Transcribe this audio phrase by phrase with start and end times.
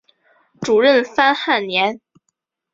[0.61, 2.01] 主任潘汉年。